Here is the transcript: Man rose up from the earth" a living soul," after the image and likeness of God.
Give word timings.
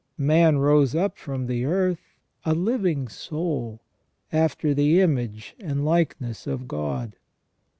Man 0.17 0.57
rose 0.57 0.95
up 0.95 1.15
from 1.15 1.45
the 1.45 1.63
earth" 1.63 2.15
a 2.43 2.55
living 2.55 3.07
soul," 3.07 3.81
after 4.33 4.73
the 4.73 4.99
image 4.99 5.55
and 5.59 5.85
likeness 5.85 6.47
of 6.47 6.67
God. 6.67 7.17